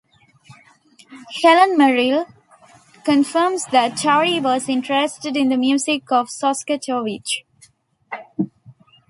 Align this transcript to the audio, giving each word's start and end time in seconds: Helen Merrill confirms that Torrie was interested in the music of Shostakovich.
Helen 1.43 1.77
Merrill 1.77 2.25
confirms 3.05 3.65
that 3.65 3.97
Torrie 3.97 4.39
was 4.41 4.67
interested 4.67 5.37
in 5.37 5.49
the 5.49 5.57
music 5.57 6.11
of 6.11 6.27
Shostakovich. 6.27 7.43